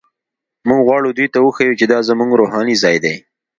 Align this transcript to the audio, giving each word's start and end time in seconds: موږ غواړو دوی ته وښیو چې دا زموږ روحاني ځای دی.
موږ 0.67 0.81
غواړو 0.87 1.15
دوی 1.17 1.27
ته 1.33 1.39
وښیو 1.41 1.77
چې 1.79 1.85
دا 1.91 1.99
زموږ 2.09 2.29
روحاني 2.39 2.75
ځای 2.83 2.97
دی. 3.03 3.15